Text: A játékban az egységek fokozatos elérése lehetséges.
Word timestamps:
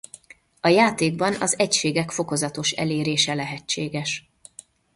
A 0.61 0.67
játékban 0.67 1.33
az 1.41 1.59
egységek 1.59 2.11
fokozatos 2.11 2.71
elérése 2.71 3.33
lehetséges. 3.33 4.29